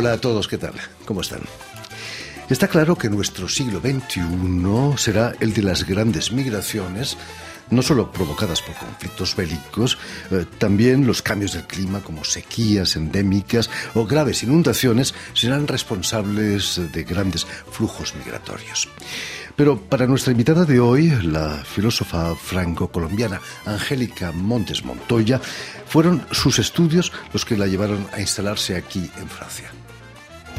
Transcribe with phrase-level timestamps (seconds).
[0.00, 0.72] Hola a todos, ¿qué tal?
[1.04, 1.40] ¿Cómo están?
[2.48, 7.18] Está claro que nuestro siglo XXI será el de las grandes migraciones,
[7.68, 9.98] no solo provocadas por conflictos bélicos,
[10.30, 17.04] eh, también los cambios del clima como sequías endémicas o graves inundaciones serán responsables de
[17.04, 18.88] grandes flujos migratorios.
[19.54, 25.42] Pero para nuestra invitada de hoy, la filósofa franco-colombiana Angélica Montes Montoya,
[25.84, 29.70] fueron sus estudios los que la llevaron a instalarse aquí en Francia.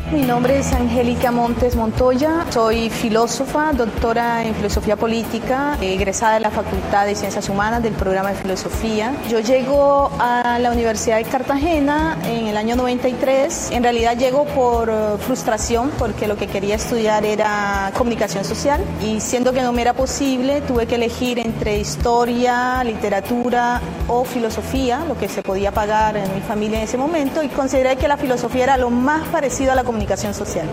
[0.10, 6.50] Mi nombre es Angélica Montes Montoya, soy filósofa, doctora en filosofía política, egresada de la
[6.50, 9.14] Facultad de Ciencias Humanas del programa de filosofía.
[9.30, 13.72] Yo llego a la Universidad de Cartagena en el año 93.
[13.72, 19.22] En realidad llego por eh, frustración porque lo que quería estudiar era comunicación social y
[19.22, 25.18] siendo que no me era posible tuve que elegir entre historia, literatura o filosofía, lo
[25.18, 28.64] que se podía pagar en mi familia en ese momento y consideré que la filosofía
[28.64, 29.91] era lo más parecido a la comunicación
[30.34, 30.67] social.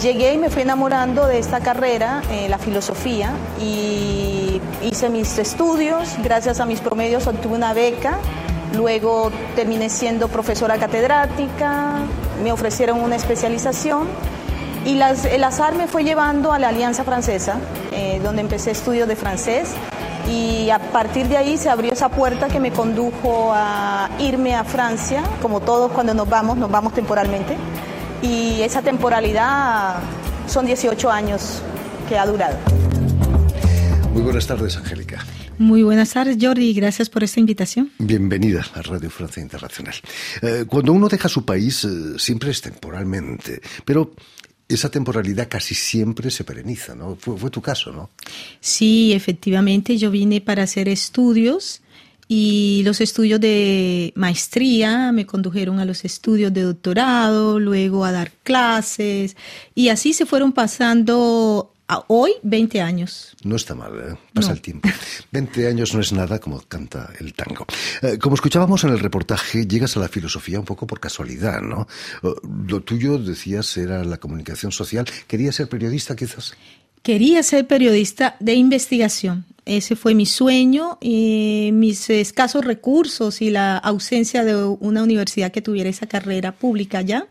[0.00, 6.10] Llegué y me fui enamorando de esta carrera, eh, la filosofía, y hice mis estudios,
[6.22, 8.18] gracias a mis promedios obtuve una beca,
[8.74, 12.02] luego terminé siendo profesora catedrática,
[12.44, 14.06] me ofrecieron una especialización.
[14.84, 17.56] Y las, el azar me fue llevando a la Alianza Francesa,
[17.90, 19.70] eh, donde empecé estudios de francés.
[20.30, 24.62] Y a partir de ahí se abrió esa puerta que me condujo a irme a
[24.62, 27.56] Francia, como todos cuando nos vamos, nos vamos temporalmente
[28.22, 30.00] y esa temporalidad
[30.46, 31.62] son 18 años
[32.08, 32.56] que ha durado.
[34.12, 35.24] Muy buenas tardes, Angélica.
[35.58, 37.90] Muy buenas tardes, Jordi, y gracias por esta invitación.
[37.98, 39.94] Bienvenida a Radio Francia Internacional.
[40.42, 44.12] Eh, cuando uno deja su país, eh, siempre es temporalmente, pero
[44.68, 47.16] esa temporalidad casi siempre se pereniza, ¿no?
[47.16, 48.10] Fue, fue tu caso, ¿no?
[48.60, 51.80] Sí, efectivamente, yo vine para hacer estudios
[52.28, 58.30] y los estudios de maestría me condujeron a los estudios de doctorado, luego a dar
[58.42, 59.36] clases
[59.74, 63.34] y así se fueron pasando a hoy 20 años.
[63.42, 64.16] No está mal, ¿eh?
[64.34, 64.88] pasa el tiempo.
[65.32, 67.66] 20 años no es nada como canta el tango.
[68.02, 71.88] Eh, como escuchábamos en el reportaje, llegas a la filosofía un poco por casualidad, ¿no?
[72.22, 72.28] Eh,
[72.66, 75.06] lo tuyo, decías, era la comunicación social.
[75.26, 76.54] ¿Querías ser periodista quizás?
[77.02, 79.44] Quería ser periodista de investigación.
[79.64, 80.98] Ese fue mi sueño.
[81.00, 87.02] Y mis escasos recursos y la ausencia de una universidad que tuviera esa carrera pública
[87.02, 87.26] ya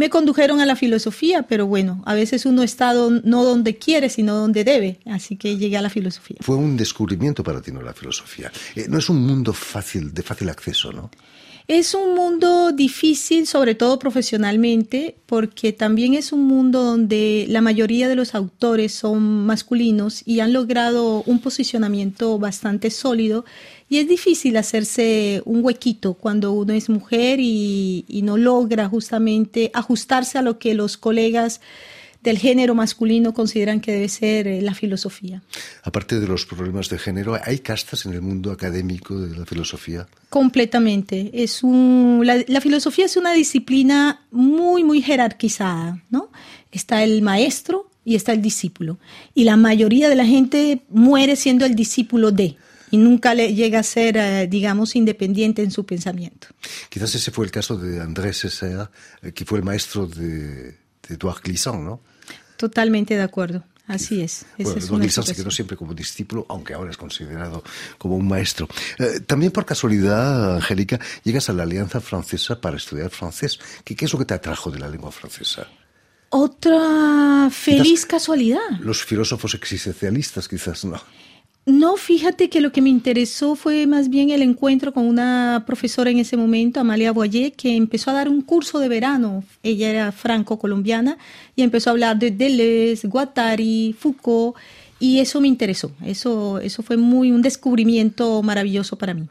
[0.00, 4.34] me condujeron a la filosofía, pero bueno, a veces uno está no donde quiere, sino
[4.34, 6.38] donde debe, así que llegué a la filosofía.
[6.40, 7.82] Fue un descubrimiento para ti, ¿no?
[7.82, 8.50] La filosofía.
[8.76, 11.10] Eh, no es un mundo fácil, de fácil acceso, ¿no?
[11.72, 18.08] Es un mundo difícil, sobre todo profesionalmente, porque también es un mundo donde la mayoría
[18.08, 23.44] de los autores son masculinos y han logrado un posicionamiento bastante sólido.
[23.88, 30.38] Y es difícil hacerse un huequito cuando uno es mujer y, no logra justamente ajustarse
[30.38, 31.60] a lo que los colegas
[32.22, 35.42] del género masculino consideran que debe ser eh, la filosofía.
[35.82, 40.06] Aparte de los problemas de género, ¿hay castas en el mundo académico de la filosofía?
[40.28, 41.30] Completamente.
[41.32, 46.30] Es un, la, filosofía es una disciplina muy, muy jerarquizada, ¿no?
[46.70, 48.98] Está el maestro y está el discípulo.
[49.34, 52.56] Y la mayoría de la gente muere siendo el discípulo de
[52.90, 56.48] y nunca le llega a ser, eh, digamos, independiente en su pensamiento.
[56.88, 58.90] Quizás ese fue el caso de Andrés César,
[59.22, 60.76] eh, que fue el maestro de,
[61.10, 62.00] de Edouard Glissant, ¿no?
[62.56, 63.64] Totalmente de acuerdo.
[63.86, 64.46] Así es.
[64.56, 67.64] Bueno, es se quedó siempre como discípulo, aunque ahora es considerado
[67.98, 68.68] como un maestro.
[68.98, 73.58] Eh, también por casualidad, Angélica, llegas a la Alianza Francesa para estudiar francés.
[73.82, 75.66] ¿Qué, qué es lo que te atrajo de la lengua francesa?
[76.28, 78.78] Otra feliz casualidad.
[78.78, 81.02] Los filósofos existencialistas, quizás no.
[81.66, 86.10] No, fíjate que lo que me interesó fue más bien el encuentro con una profesora
[86.10, 89.44] en ese momento, Amalia Boyer, que empezó a dar un curso de verano.
[89.62, 91.18] Ella era franco-colombiana
[91.54, 94.56] y empezó a hablar de Deleuze, Guattari, Foucault,
[94.98, 95.92] y eso me interesó.
[96.04, 99.28] Eso, eso fue muy un descubrimiento maravilloso para mí.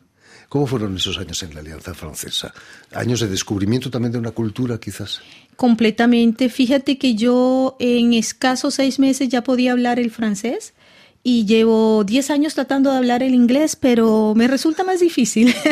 [0.49, 2.53] ¿Cómo fueron esos años en la Alianza Francesa?
[2.93, 5.21] ¿Años de descubrimiento también de una cultura, quizás?
[5.55, 6.49] Completamente.
[6.49, 10.73] Fíjate que yo en escasos seis meses ya podía hablar el francés
[11.21, 15.53] y llevo 10 años tratando de hablar el inglés, pero me resulta más difícil.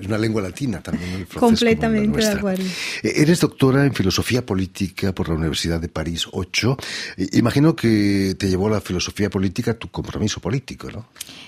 [0.00, 1.12] Es una lengua latina también.
[1.14, 2.64] El Completamente de acuerdo.
[3.02, 6.76] Eh, eres doctora en filosofía política por la Universidad de París 8.
[7.16, 11.06] Eh, imagino que te llevó la filosofía política tu compromiso político, ¿no?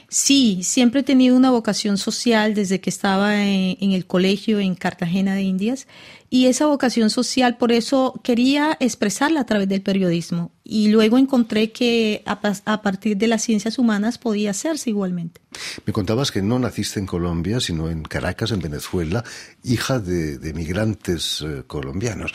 [0.08, 4.74] Sí, siempre he tenido una vocación social desde que estaba en, en el colegio en
[4.74, 5.86] Cartagena de Indias
[6.32, 11.72] y esa vocación social por eso quería expresarla a través del periodismo y luego encontré
[11.72, 15.42] que a, partir de las ciencias humanas podía hacerse igualmente.
[15.84, 19.22] Me contabas que no naciste en Colombia, sino en Caracas, en Venezuela,
[19.62, 22.32] hija de, migrantes eh, colombianos.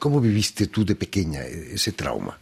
[0.00, 2.40] ¿Cómo viviste tú de pequeña ese trauma?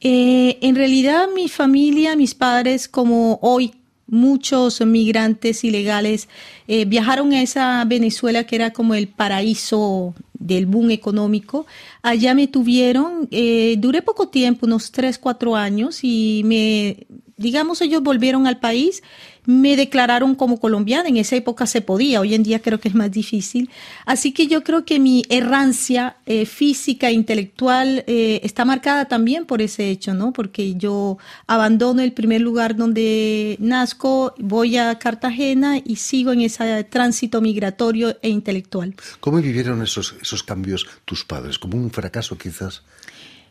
[0.00, 3.74] Eh, en realidad mi familia, mis padres, como hoy
[4.06, 6.28] muchos migrantes ilegales
[6.68, 11.66] eh, viajaron a esa Venezuela que era como el paraíso del boom económico.
[12.02, 18.02] Allá me tuvieron, eh, duré poco tiempo, unos tres, cuatro años, y me, digamos, ellos
[18.02, 19.02] volvieron al país
[19.46, 21.08] me declararon como colombiana.
[21.08, 23.70] En esa época se podía, hoy en día creo que es más difícil.
[24.04, 29.46] Así que yo creo que mi errancia eh, física e intelectual eh, está marcada también
[29.46, 30.32] por ese hecho, ¿no?
[30.32, 36.84] Porque yo abandono el primer lugar donde nazco, voy a Cartagena y sigo en ese
[36.84, 38.94] tránsito migratorio e intelectual.
[39.20, 41.58] ¿Cómo vivieron esos, esos cambios tus padres?
[41.58, 42.82] ¿Como un fracaso quizás?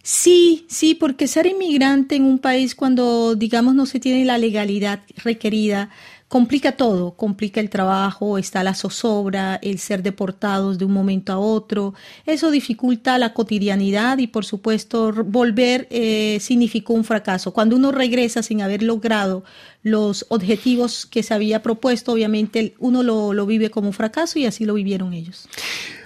[0.08, 5.00] Sí, sí, porque ser inmigrante en un país cuando, digamos, no se tiene la legalidad
[5.24, 5.90] requerida,
[6.28, 11.40] complica todo, complica el trabajo, está la zozobra, el ser deportados de un momento a
[11.40, 11.96] otro,
[12.28, 17.52] eso dificulta la cotidianidad y por supuesto volver eh, significó un fracaso.
[17.52, 19.44] Cuando uno regresa sin haber logrado
[19.82, 24.46] los objetivos que se había propuesto, obviamente uno lo, lo vive como un fracaso y
[24.46, 25.50] así lo vivieron ellos.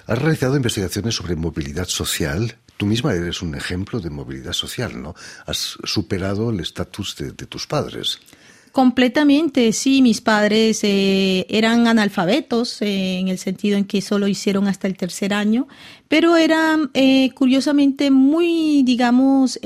[0.08, 5.14] Has realizado investigaciones sobre movilidad social Tú misma eres un ejemplo de movilidad social, ¿no?
[5.46, 8.22] Has superado el estatus de, tus padres.
[8.72, 14.70] Completamente, sí, mis padres eh, eran analfabetos eh, en el sentido en que solo hicieron
[14.70, 15.68] hasta el tercer año,
[16.08, 19.60] pero eran eh, curiosamente muy, digamos,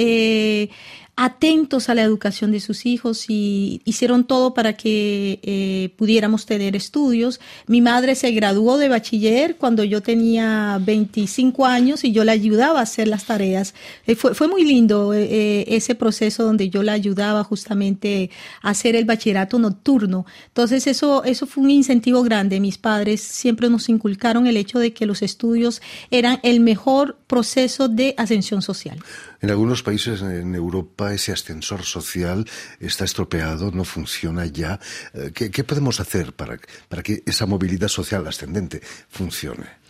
[1.16, 6.76] atentos a la educación de sus hijos y hicieron todo para que eh, pudiéramos tener
[6.76, 7.40] estudios.
[7.68, 12.80] Mi madre se graduó de bachiller cuando yo tenía 25 años y yo la ayudaba
[12.80, 13.76] a hacer las tareas.
[14.08, 18.32] Eh, fue, fue, muy lindo eh, ese proceso donde yo la ayudaba justamente
[18.64, 20.26] a hacer el bachillerato nocturno.
[20.48, 22.60] Entonces eso, eso fue un incentivo grande.
[22.60, 27.88] Mis padres siempre nos inculcaron el hecho de que los estudios eran el mejor proceso
[27.88, 28.98] de ascensión social.
[29.42, 32.46] En algunos países en Europa ese ascensor social
[32.80, 34.80] está estropeado, no funciona ya.
[35.16, 36.60] Eh, ¿Qué, podemos hacer para,
[36.90, 39.83] para que esa movilidad social ascendente funcione?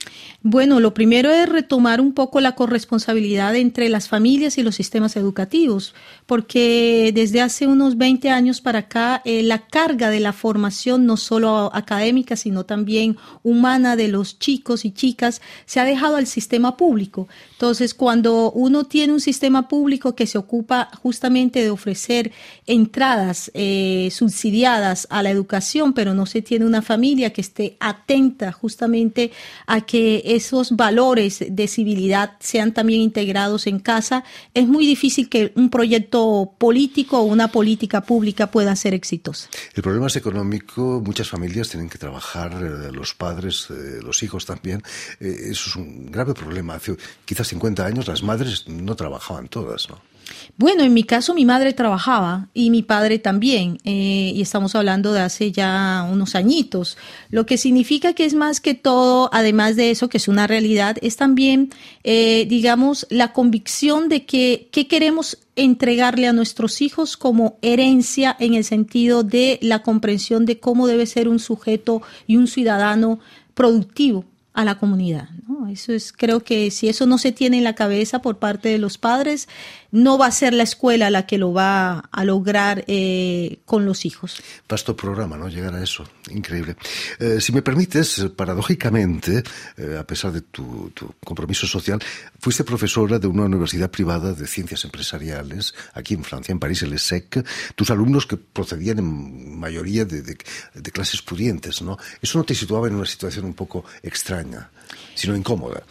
[0.45, 5.15] Bueno, lo primero es retomar un poco la corresponsabilidad entre las familias y los sistemas
[5.15, 5.95] educativos,
[6.25, 11.15] porque desde hace unos 20 años para acá eh, la carga de la formación, no
[11.15, 16.75] solo académica, sino también humana de los chicos y chicas, se ha dejado al sistema
[16.75, 17.29] público.
[17.53, 22.33] Entonces, cuando uno tiene un sistema público que se ocupa justamente de ofrecer
[22.65, 28.51] entradas eh, subsidiadas a la educación, pero no se tiene una familia que esté atenta
[28.51, 29.31] justamente
[29.67, 34.23] a que esos valores de civilidad sean también integrados en casa,
[34.53, 39.49] es muy difícil que un proyecto político o una política pública pueda ser exitosa.
[39.73, 44.45] El problema es económico, muchas familias tienen que trabajar, eh, los padres, eh, los hijos
[44.45, 44.81] también.
[45.19, 46.75] Eh, eso es un grave problema.
[46.75, 46.95] Hace
[47.25, 50.12] quizás 50 años las madres no trabajaban todas, ¿no?
[50.57, 55.13] Bueno, en mi caso mi madre trabajaba y mi padre también, eh, y estamos hablando
[55.13, 56.97] de hace ya unos añitos,
[57.29, 60.97] lo que significa que es más que todo, además de eso, que es una realidad,
[61.01, 61.71] es también,
[62.03, 68.63] eh, digamos, la convicción de que queremos entregarle a nuestros hijos como herencia en el
[68.63, 73.19] sentido de la comprensión de cómo debe ser un sujeto y un ciudadano
[73.53, 75.29] productivo a la comunidad.
[75.47, 75.67] ¿No?
[75.67, 78.77] Eso es, creo que si eso no se tiene en la cabeza por parte de
[78.77, 79.47] los padres,
[79.93, 84.05] no va a ser la escuela la que lo va a lograr eh, con los
[84.05, 84.41] hijos.
[84.67, 85.47] Vasto programa, ¿no?
[85.47, 86.03] Llegar a eso.
[86.31, 86.75] Increíble.
[87.19, 89.43] Eh, si me permites, paradójicamente,
[89.77, 90.91] eh, a pesar de tu,
[91.23, 92.01] compromiso social,
[92.39, 96.93] fuiste profesora de una universidad privada de ciencias empresariales aquí en Francia, en París, el
[96.93, 97.45] ESSEC.
[97.75, 101.99] Tus alumnos que procedían en mayoría de, de clases pudientes, ¿no?
[102.19, 104.71] Eso no te situaba en una situación un poco extraña,
[105.15, 105.83] sino incómoda.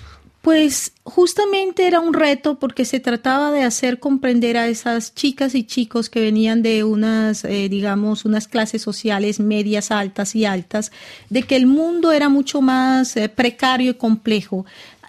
[0.42, 5.62] Pues justamente era un reto porque se trataba de hacer comprender a esas chicas y
[5.62, 10.90] chicos que venían de unas, eh, digamos, unas clases sociales medias, altas y altas,
[11.30, 14.66] de que el mundo era mucho más eh, precario y complejo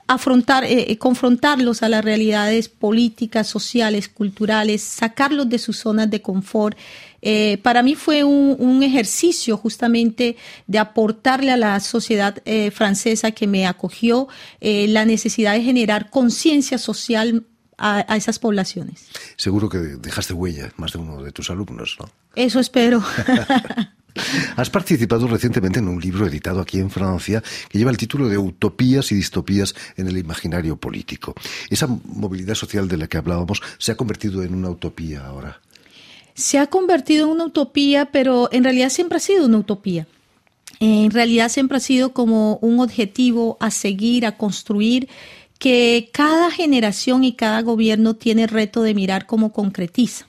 [0.08, 6.78] afrontar, eh, confrontarlos a las realidades políticas, sociales, culturales, sacarlos de sus zonas de confort
[7.26, 10.36] eh, para mí fue un, ejercicio justamente
[10.68, 14.28] de aportarle a la sociedad eh, francesa que me acogió
[14.60, 17.46] eh, la necesidad de generar conciencia social
[17.78, 19.08] a, esas poblaciones.
[19.38, 22.10] Seguro que dejaste huella más de uno de tus alumnos, ¿no?
[22.36, 23.02] Eso espero.
[24.56, 28.38] Has participado recientemente en un libro editado aquí en Francia que lleva el título de
[28.38, 31.34] Utopías y distopías en el imaginario político.
[31.70, 35.60] Esa movilidad social de la que hablábamos se ha convertido en una utopía ahora.
[36.36, 40.08] Se ha convertido en una utopía, pero en realidad siempre ha sido una utopía.
[40.80, 45.08] En realidad siempre ha sido como un objetivo a seguir, a construir,
[45.60, 50.26] que cada generación y cada gobierno tiene el reto de mirar cómo concretiza.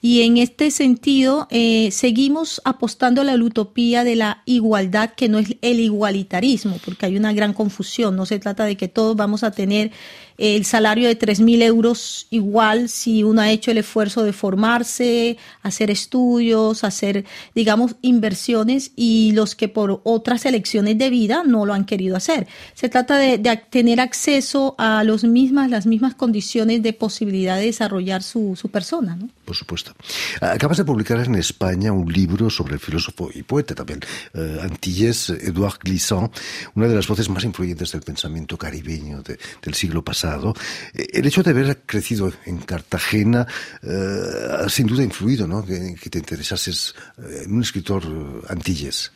[0.00, 5.38] Y en este sentido, eh, seguimos apostando a la utopía de la igualdad, que no
[5.38, 8.16] es el igualitarismo, porque hay una gran confusión.
[8.16, 9.92] No se trata de que todos vamos a tener
[10.38, 15.90] el salario de 3.000 euros igual si uno ha hecho el esfuerzo de formarse, hacer
[15.90, 21.84] estudios, hacer, digamos, inversiones y los que por otras elecciones de vida no lo han
[21.84, 22.48] querido hacer.
[22.74, 23.38] Se trata de,
[23.70, 29.16] tener acceso a los mismas, las mismas condiciones de posibilidad de desarrollar su, su persona.
[29.16, 29.28] ¿no?
[29.44, 29.92] Por supuesto.
[30.40, 34.00] Acabas de publicar en España un libro sobre el filósofo y poeta también,
[34.32, 36.32] eh, antillés Edouard Glissant,
[36.74, 40.54] una de las voces más influyentes del pensamiento caribeño del siglo pasado
[40.94, 43.46] eh, el hecho de haber crecido en Cartagena
[43.82, 45.64] ha eh, sin duda influido, ¿no?
[45.64, 48.02] Que, te interesases eh, en un escritor
[48.48, 49.12] antilles.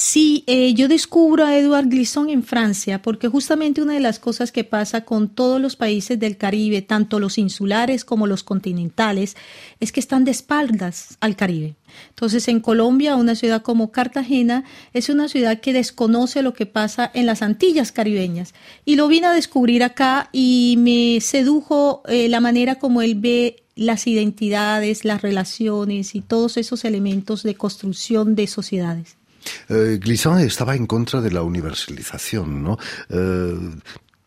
[0.00, 0.44] Sí,
[0.76, 5.04] yo descubro a Edouard Glissant en Francia, porque justamente una de las cosas que pasa
[5.04, 9.36] con todos los países del Caribe, tanto los insulares como los continentales,
[9.80, 11.74] es que están de espaldas al Caribe.
[12.10, 14.62] Entonces, en Colombia, una ciudad como Cartagena
[14.92, 18.54] es una ciudad que desconoce lo que pasa en las Antillas caribeñas.
[18.84, 23.64] Y lo vine a descubrir acá y me sedujo eh, la manera como él ve
[23.74, 29.17] las identidades, las relaciones y todos esos elementos de construcción de sociedades.
[29.68, 32.78] Eh, Glissant estaba en contra de la universalización, ¿no?
[33.08, 33.54] Eh,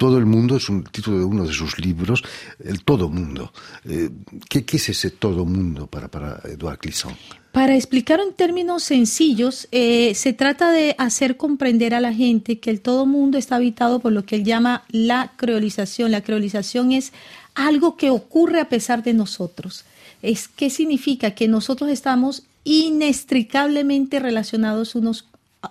[0.01, 2.23] todo el mundo es un título de uno de sus libros,
[2.63, 3.53] el todo mundo.
[3.85, 4.09] Eh,
[4.49, 7.15] ¿qué, es ese todo mundo para, para Edouard Glissant?
[7.51, 12.71] Para explicarlo en términos sencillos, eh, se trata de hacer comprender a la gente que
[12.71, 16.09] el todo mundo está habitado por lo que él llama la creolización.
[16.09, 17.13] La creolización es
[17.53, 19.85] algo que ocurre a pesar de nosotros.
[20.23, 21.35] Es, ¿Qué significa?
[21.35, 25.27] Que nosotros estamos inextricablemente relacionados unos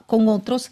[0.07, 0.71] con otros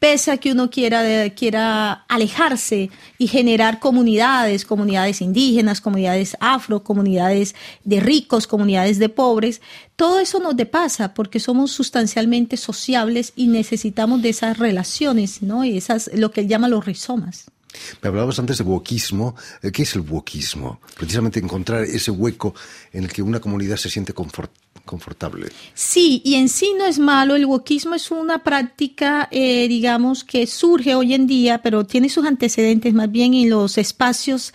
[0.00, 7.54] pese a que uno quiera, quiera alejarse y generar comunidades, comunidades indígenas, comunidades afro, comunidades
[7.84, 9.60] de ricos, comunidades de pobres,
[9.96, 15.64] todo eso nos depasa porque somos sustancialmente sociables y necesitamos de esas relaciones, ¿no?
[15.64, 17.50] Y esas, lo que él llama los rizomas.
[18.02, 19.36] Me hablabas antes de wokismo.
[19.62, 20.80] Eh, ¿Qué es el wokismo?
[20.96, 22.54] Precisamente encontrar ese hueco
[22.92, 24.69] en el que una comunidad se siente confortable.
[25.74, 27.36] Sí, y en sí no es malo.
[27.36, 32.26] El wokismo es una práctica, eh, digamos, que surge hoy en día, pero tiene sus
[32.26, 34.52] antecedentes más bien en los espacios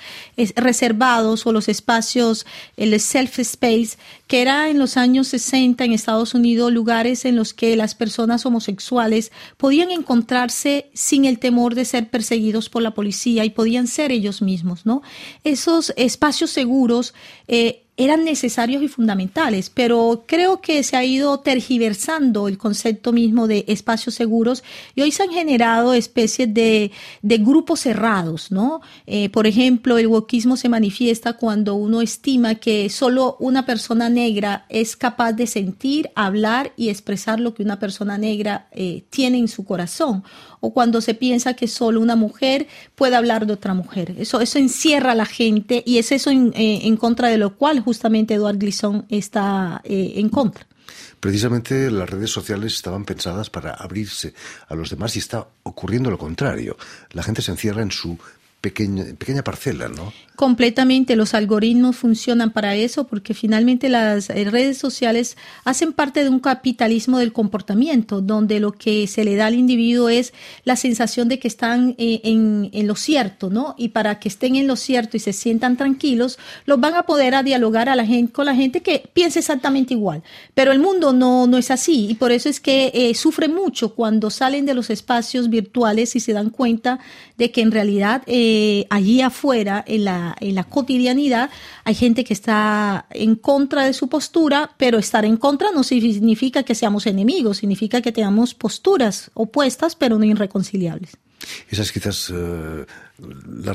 [0.55, 2.45] reservados o los espacios,
[2.77, 7.75] el self-space, que era en los años 60 en Estados Unidos lugares en los que
[7.75, 13.49] las personas homosexuales podían encontrarse sin el temor de ser perseguidos por la policía y
[13.49, 15.01] podían ser ellos mismos, ¿no?
[15.43, 17.13] Esos espacios seguros
[17.47, 23.47] eh, eran necesarios y fundamentales, pero creo que se ha ido tergiversando el concepto mismo
[23.47, 24.63] de espacios seguros
[24.95, 26.91] y hoy se han generado especies de,
[27.21, 28.81] grupos cerrados, ¿no?
[29.07, 34.65] Eh, por ejemplo, el wokismo se manifiesta cuando uno estima que solo una persona negra
[34.69, 39.47] es capaz de sentir, hablar y expresar lo que una persona negra eh, tiene en
[39.47, 40.23] su corazón,
[40.59, 44.15] o cuando se piensa que solo una mujer puede hablar de otra mujer.
[44.17, 47.55] Eso, eso encierra a la gente y es eso en, eh, en contra de lo
[47.55, 50.65] cual justamente Eduard Glissant está eh, en contra.
[51.19, 54.33] Precisamente las redes sociales estaban pensadas para abrirse
[54.67, 56.77] a los demás y está ocurriendo lo contrario.
[57.11, 58.17] La gente se encierra en su
[58.65, 60.11] pequeña, pequeña parcela, ¿no?
[60.35, 66.29] Completamente, los algoritmos funcionan para eso porque finalmente las eh, redes sociales hacen parte de
[66.29, 70.33] un capitalismo del comportamiento, donde lo que se le da al individuo es
[70.65, 73.75] la sensación de que están eh, en, en, lo cierto, ¿no?
[73.77, 77.35] Y para que estén en lo cierto y se sientan tranquilos, los van a poder
[77.35, 80.23] a dialogar a la gente, con la gente que piensa exactamente igual.
[80.55, 83.93] Pero el mundo no, no es así y por eso es que eh, sufre mucho
[83.93, 86.99] cuando salen de los espacios virtuales y se dan cuenta
[87.37, 88.23] de que en realidad
[88.89, 91.49] allí afuera, en la en la cotidianidad
[91.83, 96.63] hay gente que está en contra de su postura, pero estar en contra no significa
[96.63, 101.17] que seamos enemigos, significa que tengamos posturas opuestas pero no irreconciliables.
[101.69, 102.85] Esa es quizás eh,
[103.17, 103.73] la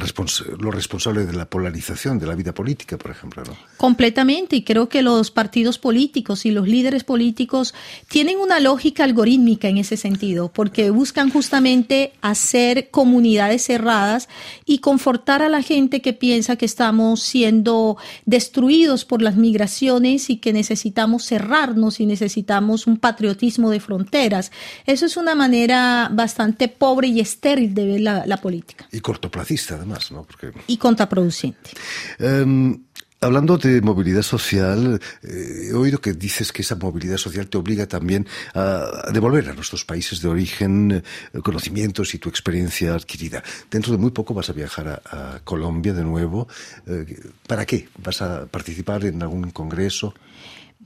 [0.59, 3.43] lo responsable de la polarización de la vida política, por ejemplo.
[3.45, 3.57] ¿no?
[3.79, 7.75] Completamente, y creo que los partidos políticos y los líderes políticos
[8.09, 14.29] tienen una lógica algorítmica en ese sentido, porque buscan justamente hacer comunidades cerradas
[14.67, 20.37] y confortar a la gente que piensa que estamos siendo destruidos por las migraciones y
[20.37, 24.53] que necesitamos cerrarnos y necesitamos un patriotismo de fronteras.
[24.87, 28.87] Eso es una manera bastante pobre y estéril de ver la, política.
[28.93, 30.27] Y cortoplacista, además, ¿no?
[30.67, 31.71] Y contraproducente.
[32.19, 32.83] Em,
[33.21, 37.87] hablando de movilidad social, eh, he oído que dices que esa movilidad social te obliga
[37.87, 43.43] también a, devolver a nuestros países de origen eh, conocimientos y tu experiencia adquirida.
[43.71, 46.49] Dentro de muy poco vas a viajar a, Colombia de nuevo.
[46.87, 47.89] Eh, ¿Para qué?
[47.99, 50.15] ¿Vas a participar en algún congreso?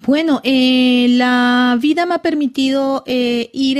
[0.02, 3.78] Bueno, eh, la vida me ha permitido eh, ir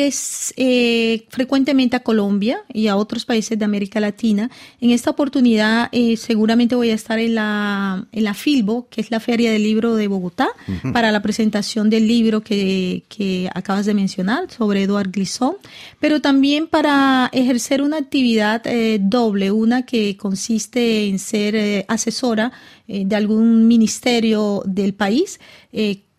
[0.57, 4.49] eh, frecuentemente a Colombia y a otros países de América Latina.
[4.81, 9.19] En esta oportunidad seguramente voy a estar en la, en la Filbo, que es la
[9.19, 10.49] Feria del Libro de Bogotá,
[10.93, 15.57] para la presentación del libro que, que acabas de mencionar sobre Eduard Glissón,
[16.01, 18.63] pero también para ejercer una actividad
[19.01, 22.53] doble, una que consiste en ser asesora
[22.87, 25.41] de algún ministerio del país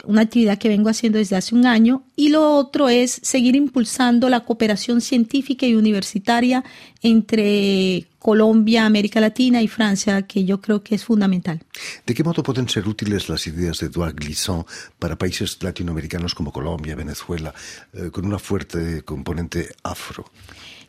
[0.05, 4.29] una actividad que vengo haciendo desde hace un año, y lo otro es seguir impulsando
[4.29, 6.63] la cooperación científica y universitaria
[7.01, 11.61] entre Colombia, América Latina y Francia, que yo creo que es fundamental.
[12.05, 14.65] ¿De qué modo pueden ser útiles las ideas de Edouard Glissant
[14.99, 17.53] para países latinoamericanos como Colombia, Venezuela,
[17.93, 20.25] eh, con una fuerte componente afro?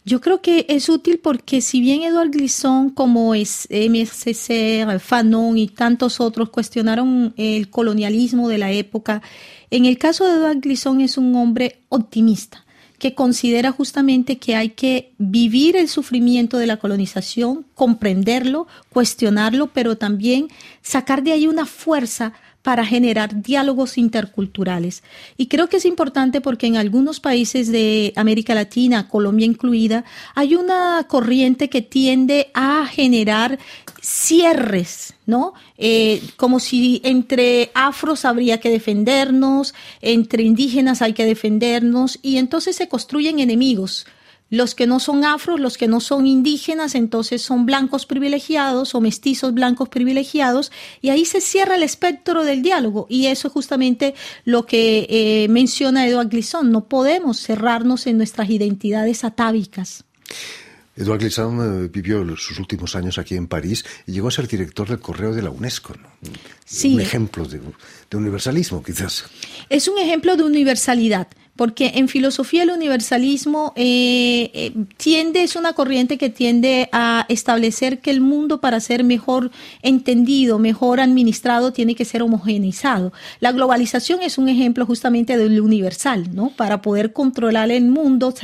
[0.09, 5.67] Yo creo que es útil porque si bien Eduard Glissant, como es MSC, Fanon y
[5.67, 9.21] tantos otros cuestionaron el colonialismo de la época,
[9.69, 12.65] en el caso de Eduard Glissant es un hombre optimista
[13.01, 19.99] que considera justamente que hay que vivir el sufrimiento de la colonización, comprenderlo, cuestionarlo, pero
[19.99, 20.47] también
[20.83, 22.33] sacar de ahí una fuerza
[22.67, 25.05] para generar diálogos interculturales.
[25.37, 30.05] Y creo que es importante porque en algunos países de América Latina, Colombia incluida,
[30.35, 33.61] hay una corriente que tiende a generar
[34.03, 35.55] cierres, ¿no?
[35.79, 42.75] Eh, como si entre afros habría que defendernos, entre indígenas hay que defendernos, y entonces
[42.75, 44.07] se construyen enemigos
[44.51, 49.01] los que no son afros, los que no son indígenas, entonces son blancos privilegiados o
[49.01, 53.07] mestizos blancos privilegiados, y ahí se cierra el espectro del diálogo.
[53.09, 56.71] Y eso es justamente lo que eh, menciona Eduard Glissant.
[56.71, 60.05] No podemos cerrarnos en nuestras identidades atávicas.
[60.97, 64.89] Eduard Glissant eh, vivió sus últimos años aquí en París y llegó a ser director
[64.89, 65.95] del correo de la UNESCO.
[66.65, 66.95] Sí.
[66.95, 67.61] Un ejemplo de,
[68.11, 69.27] de universalismo, quizás.
[69.69, 75.73] Es un ejemplo de universalidad porque en filosofía el universalismo eh, eh, tiende, es una
[75.73, 79.51] corriente que tiende a establecer que el mundo para ser mejor
[79.83, 83.13] entendido, mejor administrado, tiene que ser homogeneizado.
[83.41, 86.51] La globalización es un ejemplo justamente del universal, ¿no?
[86.51, 88.35] Para poder controlar el mundo,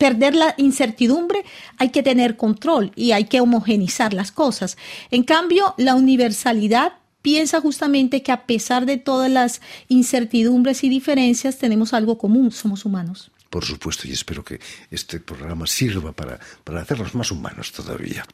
[0.00, 1.44] perder la incertidumbre,
[1.76, 4.78] hay que tener control y hay que homogenizar las cosas.
[5.10, 6.92] En cambio, la universalidad
[7.22, 12.84] piensa justamente que a pesar de todas las incertidumbres y diferencias, tenemos algo común, somos
[12.84, 14.60] humanos por supuesto, y espero que
[14.90, 18.24] este programa sirva para, para hacernos más humanos todavía.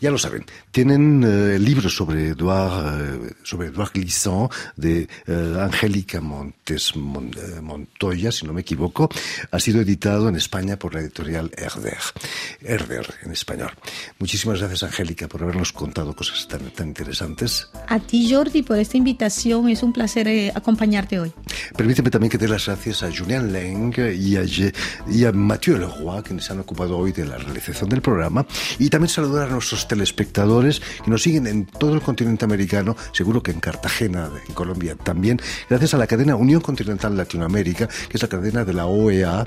[0.00, 6.20] Ya lo saben, tienen eh, libros sobre Edouard, eh, sobre Edouard Glissant de eh, Angélica
[6.20, 9.08] Montes Montoya, si no me equivoco.
[9.52, 11.98] Ha sido editado en España por la editorial Herder,
[12.60, 13.70] Herder en español.
[14.18, 17.68] Muchísimas gracias, Angélica, por habernos contado cosas tan, tan interesantes.
[17.86, 19.68] A ti, Jordi, por esta invitación.
[19.68, 21.32] Es un placer acompañarte hoy.
[21.76, 24.44] Permíteme también que dé las gracias a Julian Leng y a
[25.08, 28.46] y a Mathieu Leroy, quienes se han ocupado hoy de la realización del programa.
[28.78, 33.42] Y también saludar a nuestros telespectadores que nos siguen en todo el continente americano, seguro
[33.42, 38.22] que en Cartagena, en Colombia también, gracias a la cadena Unión Continental Latinoamérica, que es
[38.22, 39.46] la cadena de la OEA,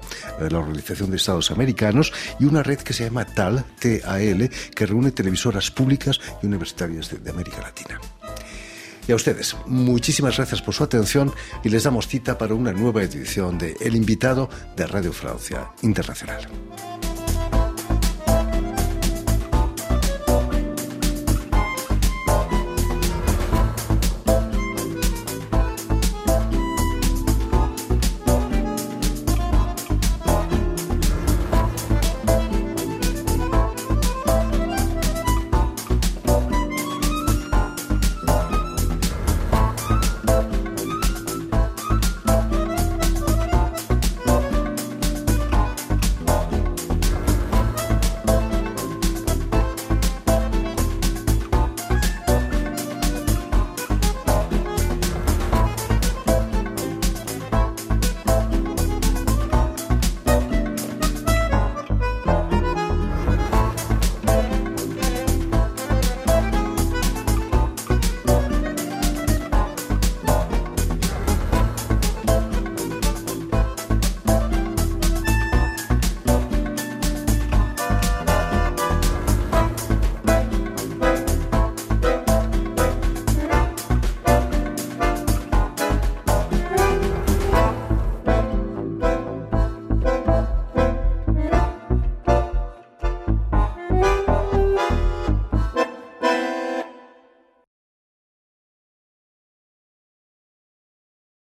[0.49, 5.11] la Organización de Estados Americanos, y una red que se llama TAL, TAL, que reúne
[5.11, 7.99] televisoras públicas y universitarias de América Latina.
[9.07, 13.03] Y a ustedes, muchísimas gracias por su atención y les damos cita para una nueva
[13.03, 16.47] edición de El invitado de Radio Francia Internacional.